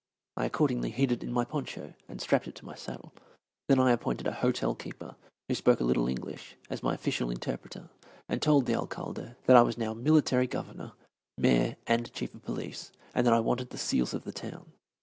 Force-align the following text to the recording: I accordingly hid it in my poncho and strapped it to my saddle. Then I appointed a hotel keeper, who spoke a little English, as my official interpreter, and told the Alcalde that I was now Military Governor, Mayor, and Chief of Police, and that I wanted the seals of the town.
I 0.35 0.45
accordingly 0.45 0.89
hid 0.89 1.11
it 1.11 1.21
in 1.23 1.31
my 1.31 1.45
poncho 1.45 1.93
and 2.09 2.19
strapped 2.19 2.47
it 2.47 2.55
to 2.55 2.65
my 2.65 2.73
saddle. 2.73 3.13
Then 3.67 3.77
I 3.79 3.91
appointed 3.91 4.25
a 4.25 4.31
hotel 4.31 4.73
keeper, 4.73 5.15
who 5.47 5.53
spoke 5.53 5.79
a 5.79 5.83
little 5.83 6.07
English, 6.07 6.55
as 6.71 6.81
my 6.81 6.95
official 6.95 7.29
interpreter, 7.29 7.87
and 8.27 8.41
told 8.41 8.65
the 8.65 8.73
Alcalde 8.73 9.35
that 9.45 9.55
I 9.55 9.61
was 9.61 9.77
now 9.77 9.93
Military 9.93 10.47
Governor, 10.47 10.93
Mayor, 11.37 11.75
and 11.85 12.11
Chief 12.13 12.33
of 12.33 12.41
Police, 12.41 12.91
and 13.13 13.27
that 13.27 13.33
I 13.35 13.41
wanted 13.41 13.69
the 13.69 13.77
seals 13.77 14.15
of 14.15 14.23
the 14.23 14.31
town. 14.33 14.71